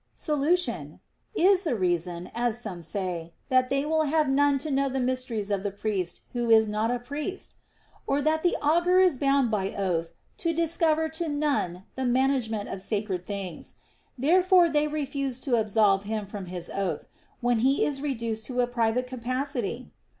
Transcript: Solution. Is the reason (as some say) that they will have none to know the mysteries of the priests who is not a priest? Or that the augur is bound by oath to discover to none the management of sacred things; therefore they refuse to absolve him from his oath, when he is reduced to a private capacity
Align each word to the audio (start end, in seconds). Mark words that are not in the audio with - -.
Solution. 0.15 0.99
Is 1.35 1.61
the 1.61 1.75
reason 1.75 2.31
(as 2.33 2.59
some 2.59 2.81
say) 2.81 3.33
that 3.49 3.69
they 3.69 3.85
will 3.85 4.05
have 4.05 4.27
none 4.27 4.57
to 4.57 4.71
know 4.71 4.89
the 4.89 4.99
mysteries 4.99 5.51
of 5.51 5.61
the 5.61 5.69
priests 5.69 6.21
who 6.33 6.49
is 6.49 6.67
not 6.67 6.89
a 6.89 6.97
priest? 6.97 7.57
Or 8.07 8.19
that 8.19 8.41
the 8.41 8.57
augur 8.63 8.99
is 8.99 9.19
bound 9.19 9.51
by 9.51 9.75
oath 9.75 10.13
to 10.37 10.53
discover 10.53 11.07
to 11.09 11.29
none 11.29 11.83
the 11.93 12.05
management 12.07 12.67
of 12.67 12.81
sacred 12.81 13.27
things; 13.27 13.75
therefore 14.17 14.69
they 14.71 14.87
refuse 14.87 15.39
to 15.41 15.57
absolve 15.57 16.05
him 16.05 16.25
from 16.25 16.47
his 16.47 16.67
oath, 16.71 17.07
when 17.39 17.59
he 17.59 17.85
is 17.85 18.01
reduced 18.01 18.45
to 18.45 18.59
a 18.61 18.65
private 18.65 19.05
capacity 19.05 19.91